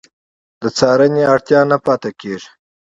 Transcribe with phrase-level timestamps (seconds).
[0.61, 2.49] د څارنې اړتیا نه پاتې کېږي.